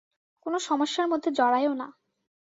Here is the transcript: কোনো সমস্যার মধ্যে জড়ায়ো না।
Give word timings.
কোনো 0.45 0.57
সমস্যার 0.59 1.07
মধ্যে 1.07 1.29
জড়ায়ো 1.31 1.73
না। 1.73 1.87